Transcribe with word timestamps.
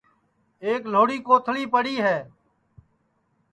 ایک 0.65 0.81
لھوڑی 0.93 1.17
کوتھݪی 1.27 1.65
پڑی 1.73 1.95
ہے 2.05 2.17